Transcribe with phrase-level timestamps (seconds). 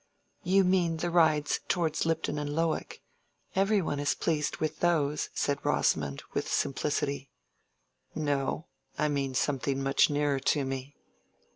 [0.41, 3.03] "You mean the rides towards Tipton and Lowick;
[3.55, 7.29] every one is pleased with those," said Rosamond, with simplicity.
[8.15, 8.65] "No,
[8.97, 10.95] I mean something much nearer to me."